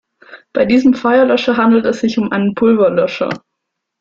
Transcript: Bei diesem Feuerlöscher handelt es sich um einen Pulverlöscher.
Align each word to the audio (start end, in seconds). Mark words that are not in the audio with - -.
Bei 0.51 0.65
diesem 0.65 0.95
Feuerlöscher 0.95 1.57
handelt 1.57 1.85
es 1.85 1.99
sich 1.99 2.17
um 2.17 2.31
einen 2.31 2.55
Pulverlöscher. 2.55 3.29